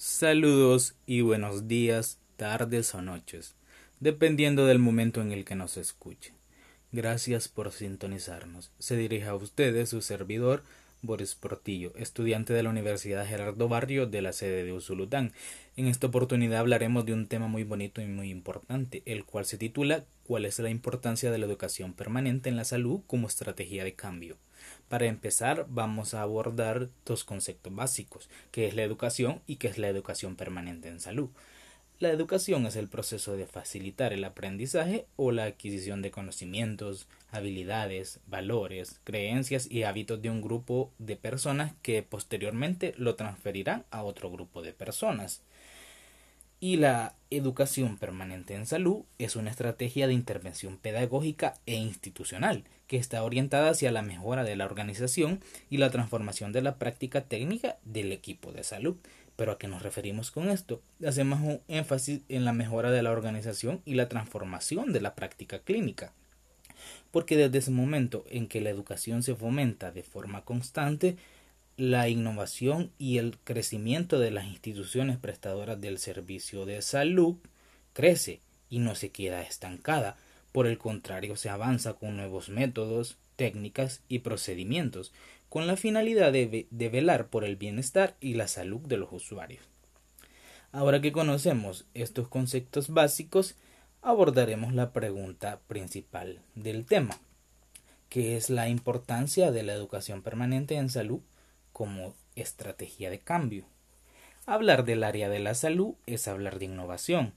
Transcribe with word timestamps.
Saludos 0.00 0.94
y 1.06 1.22
buenos 1.22 1.66
días, 1.66 2.20
tardes 2.36 2.94
o 2.94 3.02
noches, 3.02 3.56
dependiendo 3.98 4.64
del 4.64 4.78
momento 4.78 5.20
en 5.20 5.32
el 5.32 5.44
que 5.44 5.56
nos 5.56 5.76
escuche. 5.76 6.34
Gracias 6.92 7.48
por 7.48 7.72
sintonizarnos. 7.72 8.70
Se 8.78 8.96
dirige 8.96 9.26
a 9.26 9.34
ustedes 9.34 9.88
su 9.88 10.00
servidor 10.00 10.62
Boris 11.02 11.34
Portillo, 11.34 11.92
estudiante 11.96 12.52
de 12.52 12.62
la 12.62 12.70
Universidad 12.70 13.26
Gerardo 13.26 13.68
Barrio 13.68 14.06
de 14.06 14.20
la 14.20 14.32
sede 14.32 14.64
de 14.64 14.72
Usulután. 14.72 15.32
En 15.76 15.86
esta 15.86 16.08
oportunidad 16.08 16.60
hablaremos 16.60 17.06
de 17.06 17.12
un 17.12 17.28
tema 17.28 17.46
muy 17.46 17.64
bonito 17.64 18.00
y 18.00 18.06
muy 18.06 18.30
importante, 18.30 19.02
el 19.06 19.24
cual 19.24 19.44
se 19.44 19.58
titula 19.58 20.04
¿Cuál 20.24 20.44
es 20.44 20.58
la 20.58 20.70
importancia 20.70 21.30
de 21.30 21.38
la 21.38 21.46
educación 21.46 21.94
permanente 21.94 22.48
en 22.48 22.56
la 22.56 22.64
salud 22.64 23.00
como 23.06 23.28
estrategia 23.28 23.84
de 23.84 23.94
cambio? 23.94 24.36
Para 24.88 25.06
empezar, 25.06 25.66
vamos 25.68 26.14
a 26.14 26.22
abordar 26.22 26.88
dos 27.06 27.24
conceptos 27.24 27.74
básicos, 27.74 28.28
que 28.50 28.66
es 28.66 28.74
la 28.74 28.82
educación 28.82 29.40
y 29.46 29.56
qué 29.56 29.68
es 29.68 29.78
la 29.78 29.88
educación 29.88 30.36
permanente 30.36 30.88
en 30.88 31.00
salud. 31.00 31.30
La 32.00 32.10
educación 32.10 32.64
es 32.64 32.76
el 32.76 32.86
proceso 32.86 33.36
de 33.36 33.46
facilitar 33.46 34.12
el 34.12 34.22
aprendizaje 34.22 35.06
o 35.16 35.32
la 35.32 35.44
adquisición 35.44 36.00
de 36.00 36.12
conocimientos, 36.12 37.08
habilidades, 37.32 38.20
valores, 38.28 39.00
creencias 39.02 39.68
y 39.68 39.82
hábitos 39.82 40.22
de 40.22 40.30
un 40.30 40.40
grupo 40.40 40.92
de 40.98 41.16
personas 41.16 41.72
que 41.82 42.04
posteriormente 42.04 42.94
lo 42.98 43.16
transferirán 43.16 43.84
a 43.90 44.04
otro 44.04 44.30
grupo 44.30 44.62
de 44.62 44.72
personas. 44.72 45.42
Y 46.60 46.76
la 46.76 47.16
educación 47.30 47.96
permanente 47.96 48.54
en 48.54 48.66
salud 48.66 49.02
es 49.18 49.34
una 49.34 49.50
estrategia 49.50 50.06
de 50.06 50.14
intervención 50.14 50.76
pedagógica 50.76 51.54
e 51.66 51.74
institucional 51.74 52.62
que 52.86 52.96
está 52.96 53.24
orientada 53.24 53.70
hacia 53.70 53.90
la 53.90 54.02
mejora 54.02 54.44
de 54.44 54.54
la 54.54 54.66
organización 54.66 55.40
y 55.68 55.78
la 55.78 55.90
transformación 55.90 56.52
de 56.52 56.62
la 56.62 56.78
práctica 56.78 57.22
técnica 57.22 57.76
del 57.84 58.12
equipo 58.12 58.50
de 58.50 58.64
salud, 58.64 58.96
¿Pero 59.38 59.52
a 59.52 59.58
qué 59.58 59.68
nos 59.68 59.82
referimos 59.82 60.32
con 60.32 60.50
esto? 60.50 60.82
Hacemos 61.06 61.38
un 61.38 61.60
énfasis 61.68 62.22
en 62.28 62.44
la 62.44 62.52
mejora 62.52 62.90
de 62.90 63.04
la 63.04 63.12
organización 63.12 63.80
y 63.84 63.94
la 63.94 64.08
transformación 64.08 64.92
de 64.92 65.00
la 65.00 65.14
práctica 65.14 65.60
clínica. 65.60 66.12
Porque 67.12 67.36
desde 67.36 67.58
ese 67.58 67.70
momento 67.70 68.24
en 68.30 68.48
que 68.48 68.60
la 68.60 68.70
educación 68.70 69.22
se 69.22 69.36
fomenta 69.36 69.92
de 69.92 70.02
forma 70.02 70.44
constante, 70.44 71.18
la 71.76 72.08
innovación 72.08 72.90
y 72.98 73.18
el 73.18 73.38
crecimiento 73.38 74.18
de 74.18 74.32
las 74.32 74.46
instituciones 74.46 75.18
prestadoras 75.18 75.80
del 75.80 75.98
servicio 75.98 76.66
de 76.66 76.82
salud 76.82 77.36
crece 77.92 78.40
y 78.68 78.80
no 78.80 78.96
se 78.96 79.10
queda 79.10 79.42
estancada. 79.42 80.16
Por 80.50 80.66
el 80.66 80.78
contrario, 80.78 81.36
se 81.36 81.48
avanza 81.48 81.94
con 81.94 82.16
nuevos 82.16 82.48
métodos, 82.48 83.16
técnicas 83.38 84.02
y 84.08 84.18
procedimientos 84.18 85.12
con 85.48 85.68
la 85.68 85.76
finalidad 85.76 86.32
de, 86.32 86.66
velar 86.70 87.28
por 87.28 87.44
el 87.44 87.54
bienestar 87.54 88.16
y 88.20 88.34
la 88.34 88.48
salud 88.48 88.80
de 88.80 88.96
los 88.98 89.12
usuarios. 89.12 89.62
Ahora 90.72 91.00
que 91.00 91.12
conocemos 91.12 91.86
estos 91.94 92.28
conceptos 92.28 92.90
básicos, 92.90 93.54
abordaremos 94.02 94.74
la 94.74 94.92
pregunta 94.92 95.60
principal 95.68 96.42
del 96.56 96.84
tema, 96.84 97.16
que 98.08 98.36
es 98.36 98.50
la 98.50 98.68
importancia 98.68 99.52
de 99.52 99.62
la 99.62 99.72
educación 99.72 100.22
permanente 100.22 100.74
en 100.74 100.90
salud 100.90 101.20
como 101.72 102.14
estrategia 102.34 103.08
de 103.08 103.20
cambio. 103.20 103.64
Hablar 104.46 104.84
del 104.84 105.04
área 105.04 105.28
de 105.28 105.38
la 105.38 105.54
salud 105.54 105.94
es 106.06 106.26
hablar 106.26 106.58
de 106.58 106.64
innovación. 106.64 107.34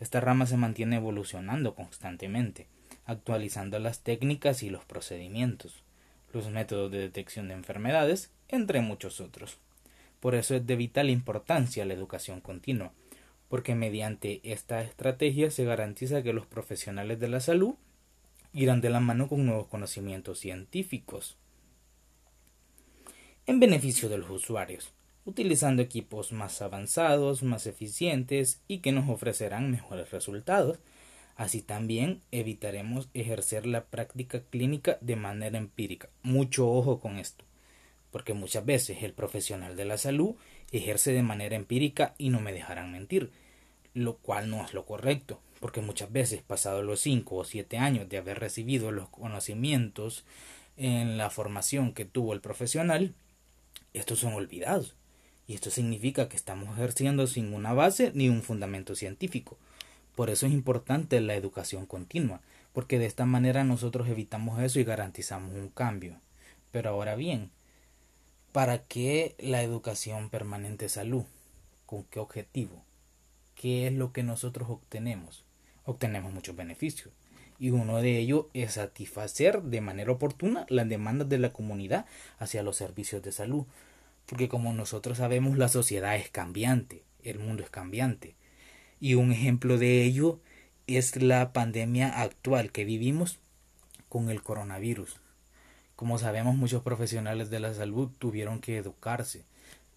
Esta 0.00 0.20
rama 0.20 0.46
se 0.46 0.56
mantiene 0.56 0.96
evolucionando 0.96 1.76
constantemente, 1.76 2.66
actualizando 3.06 3.78
las 3.78 4.00
técnicas 4.00 4.62
y 4.62 4.70
los 4.70 4.84
procedimientos 4.84 5.84
los 6.34 6.50
métodos 6.50 6.90
de 6.90 6.98
detección 6.98 7.48
de 7.48 7.54
enfermedades, 7.54 8.30
entre 8.48 8.80
muchos 8.80 9.20
otros. 9.20 9.56
Por 10.20 10.34
eso 10.34 10.54
es 10.54 10.66
de 10.66 10.76
vital 10.76 11.08
importancia 11.08 11.84
la 11.84 11.94
educación 11.94 12.40
continua, 12.40 12.92
porque 13.48 13.74
mediante 13.74 14.40
esta 14.42 14.82
estrategia 14.82 15.50
se 15.50 15.64
garantiza 15.64 16.22
que 16.22 16.32
los 16.32 16.46
profesionales 16.46 17.20
de 17.20 17.28
la 17.28 17.40
salud 17.40 17.74
irán 18.52 18.80
de 18.80 18.90
la 18.90 19.00
mano 19.00 19.28
con 19.28 19.46
nuevos 19.46 19.68
conocimientos 19.68 20.38
científicos 20.38 21.36
en 23.46 23.60
beneficio 23.60 24.08
de 24.08 24.16
los 24.16 24.30
usuarios, 24.30 24.92
utilizando 25.26 25.82
equipos 25.82 26.32
más 26.32 26.62
avanzados, 26.62 27.42
más 27.42 27.66
eficientes 27.66 28.62
y 28.66 28.78
que 28.78 28.92
nos 28.92 29.08
ofrecerán 29.08 29.70
mejores 29.70 30.10
resultados 30.10 30.78
Así 31.36 31.62
también 31.62 32.20
evitaremos 32.30 33.08
ejercer 33.12 33.66
la 33.66 33.84
práctica 33.86 34.42
clínica 34.50 34.98
de 35.00 35.16
manera 35.16 35.58
empírica. 35.58 36.08
Mucho 36.22 36.70
ojo 36.70 37.00
con 37.00 37.18
esto, 37.18 37.44
porque 38.10 38.34
muchas 38.34 38.64
veces 38.64 39.02
el 39.02 39.12
profesional 39.12 39.76
de 39.76 39.84
la 39.84 39.98
salud 39.98 40.36
ejerce 40.70 41.12
de 41.12 41.22
manera 41.22 41.56
empírica 41.56 42.14
y 42.18 42.30
no 42.30 42.40
me 42.40 42.52
dejarán 42.52 42.92
mentir, 42.92 43.32
lo 43.94 44.16
cual 44.16 44.48
no 44.48 44.64
es 44.64 44.74
lo 44.74 44.86
correcto, 44.86 45.40
porque 45.60 45.80
muchas 45.80 46.12
veces 46.12 46.42
pasados 46.42 46.84
los 46.84 47.00
5 47.00 47.36
o 47.36 47.44
7 47.44 47.78
años 47.78 48.08
de 48.08 48.18
haber 48.18 48.38
recibido 48.38 48.92
los 48.92 49.08
conocimientos 49.08 50.24
en 50.76 51.16
la 51.16 51.30
formación 51.30 51.94
que 51.94 52.04
tuvo 52.04 52.32
el 52.32 52.40
profesional, 52.40 53.14
estos 53.92 54.20
son 54.20 54.34
olvidados. 54.34 54.94
Y 55.46 55.54
esto 55.54 55.70
significa 55.70 56.28
que 56.28 56.36
estamos 56.36 56.76
ejerciendo 56.76 57.26
sin 57.26 57.52
una 57.52 57.74
base 57.74 58.12
ni 58.14 58.28
un 58.28 58.42
fundamento 58.42 58.94
científico. 58.94 59.58
Por 60.14 60.30
eso 60.30 60.46
es 60.46 60.52
importante 60.52 61.20
la 61.20 61.34
educación 61.34 61.86
continua, 61.86 62.40
porque 62.72 62.98
de 62.98 63.06
esta 63.06 63.26
manera 63.26 63.64
nosotros 63.64 64.08
evitamos 64.08 64.60
eso 64.62 64.78
y 64.80 64.84
garantizamos 64.84 65.54
un 65.54 65.68
cambio. 65.68 66.20
Pero 66.70 66.90
ahora 66.90 67.16
bien, 67.16 67.50
¿para 68.52 68.78
qué 68.78 69.34
la 69.38 69.62
educación 69.62 70.30
permanente 70.30 70.88
salud? 70.88 71.24
¿Con 71.86 72.04
qué 72.04 72.20
objetivo? 72.20 72.82
¿Qué 73.54 73.86
es 73.86 73.92
lo 73.92 74.12
que 74.12 74.22
nosotros 74.22 74.70
obtenemos? 74.70 75.44
Obtenemos 75.84 76.32
muchos 76.32 76.56
beneficios 76.56 77.12
y 77.58 77.70
uno 77.70 78.00
de 78.02 78.18
ellos 78.18 78.46
es 78.52 78.74
satisfacer 78.74 79.62
de 79.62 79.80
manera 79.80 80.12
oportuna 80.12 80.66
las 80.68 80.88
demandas 80.88 81.28
de 81.28 81.38
la 81.38 81.52
comunidad 81.52 82.06
hacia 82.38 82.62
los 82.62 82.76
servicios 82.76 83.22
de 83.22 83.32
salud. 83.32 83.64
Porque 84.26 84.48
como 84.48 84.72
nosotros 84.72 85.18
sabemos, 85.18 85.58
la 85.58 85.68
sociedad 85.68 86.16
es 86.16 86.30
cambiante, 86.30 87.02
el 87.22 87.38
mundo 87.38 87.62
es 87.62 87.70
cambiante. 87.70 88.34
Y 89.04 89.16
un 89.16 89.32
ejemplo 89.32 89.76
de 89.76 90.02
ello 90.02 90.40
es 90.86 91.20
la 91.20 91.52
pandemia 91.52 92.22
actual 92.22 92.72
que 92.72 92.86
vivimos 92.86 93.38
con 94.08 94.30
el 94.30 94.42
coronavirus. 94.42 95.20
Como 95.94 96.16
sabemos, 96.16 96.56
muchos 96.56 96.82
profesionales 96.82 97.50
de 97.50 97.60
la 97.60 97.74
salud 97.74 98.08
tuvieron 98.18 98.62
que 98.62 98.78
educarse, 98.78 99.44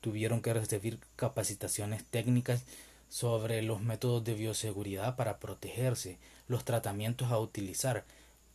tuvieron 0.02 0.42
que 0.42 0.54
recibir 0.54 1.00
capacitaciones 1.16 2.04
técnicas 2.04 2.66
sobre 3.08 3.62
los 3.62 3.82
métodos 3.82 4.26
de 4.26 4.34
bioseguridad 4.34 5.16
para 5.16 5.40
protegerse, 5.40 6.18
los 6.50 6.66
tratamientos 6.66 7.32
a 7.32 7.40
utilizar, 7.40 8.04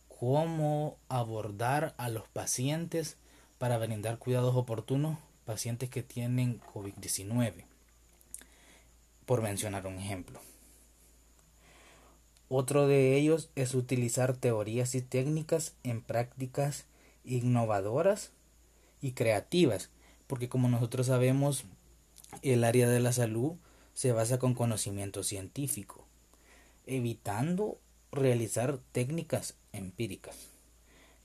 cómo 0.07 0.99
abordar 1.09 1.95
a 1.97 2.09
los 2.09 2.27
pacientes 2.27 3.17
para 3.57 3.79
brindar 3.79 4.19
cuidados 4.19 4.55
oportunos, 4.55 5.17
pacientes 5.45 5.89
que 5.89 6.03
tienen 6.03 6.61
COVID-19 6.61 7.72
por 9.25 9.41
mencionar 9.41 9.87
un 9.87 9.99
ejemplo. 9.99 10.39
Otro 12.49 12.87
de 12.87 13.15
ellos 13.15 13.49
es 13.55 13.73
utilizar 13.73 14.37
teorías 14.37 14.93
y 14.95 15.01
técnicas 15.01 15.73
en 15.83 16.01
prácticas 16.01 16.85
innovadoras 17.25 18.31
y 19.01 19.13
creativas, 19.13 19.89
porque 20.27 20.49
como 20.49 20.69
nosotros 20.69 21.07
sabemos, 21.07 21.65
el 22.41 22.63
área 22.63 22.87
de 22.87 22.99
la 22.99 23.11
salud 23.11 23.53
se 23.93 24.11
basa 24.11 24.39
con 24.39 24.53
conocimiento 24.53 25.23
científico, 25.23 26.05
evitando 26.85 27.79
realizar 28.11 28.79
técnicas 28.91 29.55
empíricas. 29.71 30.35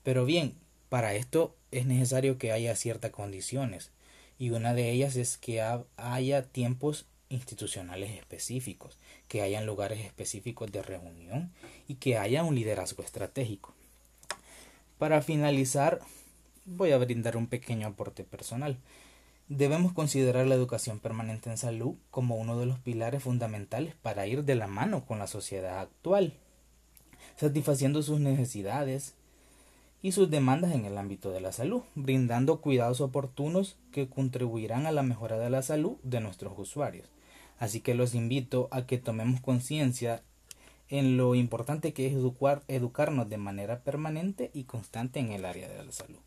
Pero 0.03 0.25
bien, 0.25 0.55
para 0.89 1.13
esto 1.13 1.55
es 1.71 1.85
necesario 1.85 2.37
que 2.37 2.51
haya 2.51 2.75
ciertas 2.75 3.11
condiciones, 3.11 3.91
y 4.39 4.51
una 4.51 4.73
de 4.73 4.89
ellas 4.91 5.15
es 5.15 5.37
que 5.37 5.61
haya 5.97 6.43
tiempos 6.43 7.05
institucionales 7.29 8.11
específicos, 8.11 8.97
que 9.27 9.41
hayan 9.41 9.65
lugares 9.65 10.05
específicos 10.05 10.71
de 10.71 10.81
reunión 10.81 11.51
y 11.87 11.95
que 11.95 12.17
haya 12.17 12.43
un 12.43 12.55
liderazgo 12.55 13.03
estratégico. 13.03 13.73
Para 14.97 15.21
finalizar, 15.21 16.01
voy 16.65 16.91
a 16.91 16.97
brindar 16.97 17.37
un 17.37 17.47
pequeño 17.47 17.87
aporte 17.87 18.23
personal. 18.23 18.77
Debemos 19.47 19.93
considerar 19.93 20.45
la 20.45 20.55
educación 20.55 20.99
permanente 20.99 21.49
en 21.49 21.57
salud 21.57 21.95
como 22.11 22.35
uno 22.35 22.59
de 22.59 22.65
los 22.65 22.79
pilares 22.79 23.23
fundamentales 23.23 23.95
para 23.95 24.27
ir 24.27 24.43
de 24.43 24.55
la 24.55 24.67
mano 24.67 25.05
con 25.05 25.17
la 25.17 25.27
sociedad 25.27 25.79
actual, 25.79 26.33
satisfaciendo 27.35 28.03
sus 28.03 28.19
necesidades 28.19 29.15
y 30.01 30.13
sus 30.13 30.29
demandas 30.29 30.73
en 30.73 30.85
el 30.85 30.97
ámbito 30.97 31.31
de 31.31 31.41
la 31.41 31.51
salud, 31.51 31.81
brindando 31.95 32.61
cuidados 32.61 33.01
oportunos 33.01 33.77
que 33.91 34.07
contribuirán 34.07 34.85
a 34.85 34.91
la 34.91 35.03
mejora 35.03 35.37
de 35.37 35.49
la 35.49 35.61
salud 35.61 35.97
de 36.03 36.21
nuestros 36.21 36.57
usuarios. 36.57 37.07
Así 37.57 37.81
que 37.81 37.95
los 37.95 38.15
invito 38.15 38.69
a 38.71 38.85
que 38.85 38.97
tomemos 38.97 39.41
conciencia 39.41 40.23
en 40.87 41.17
lo 41.17 41.35
importante 41.35 41.93
que 41.93 42.07
es 42.07 42.13
educar, 42.13 42.63
educarnos 42.67 43.29
de 43.29 43.37
manera 43.37 43.81
permanente 43.83 44.49
y 44.53 44.63
constante 44.63 45.19
en 45.19 45.31
el 45.31 45.45
área 45.45 45.67
de 45.67 45.83
la 45.83 45.91
salud. 45.91 46.19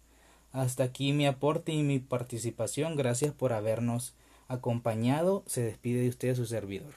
Hasta 0.53 0.85
aquí 0.85 1.13
mi 1.13 1.27
aporte 1.27 1.73
y 1.73 1.83
mi 1.83 1.99
participación. 1.99 2.97
Gracias 2.97 3.33
por 3.33 3.55
habernos 3.55 4.15
acompañado 4.49 5.43
se 5.47 5.63
despide 5.63 6.03
de 6.03 6.11
usted 6.11 6.37
su 6.37 6.45
servidor. 6.45 6.93